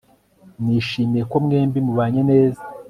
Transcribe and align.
nishimiye 0.63 1.23
ko 1.31 1.35
mwembi 1.45 1.79
mubanye 1.85 2.21
neza 2.31 2.61